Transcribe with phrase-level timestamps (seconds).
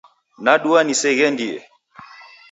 [0.43, 1.57] Nadua niseghendie.